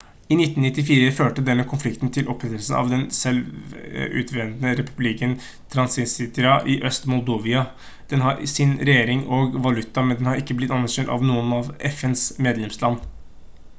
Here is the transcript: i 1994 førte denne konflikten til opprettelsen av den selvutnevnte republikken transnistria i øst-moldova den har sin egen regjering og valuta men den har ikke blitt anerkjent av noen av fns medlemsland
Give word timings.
i 0.33 0.35
1994 0.35 1.09
førte 1.17 1.41
denne 1.47 1.63
konflikten 1.73 2.09
til 2.15 2.29
opprettelsen 2.33 2.77
av 2.77 2.87
den 2.93 3.03
selvutnevnte 3.17 4.71
republikken 4.79 5.35
transnistria 5.75 6.55
i 6.75 6.79
øst-moldova 6.91 7.61
den 8.15 8.25
har 8.29 8.41
sin 8.55 8.71
egen 8.73 8.83
regjering 8.89 9.21
og 9.41 9.59
valuta 9.67 10.05
men 10.09 10.19
den 10.23 10.31
har 10.31 10.41
ikke 10.43 10.55
blitt 10.63 10.73
anerkjent 10.79 11.13
av 11.17 11.29
noen 11.33 11.53
av 11.59 11.69
fns 11.91 12.25
medlemsland 12.49 13.05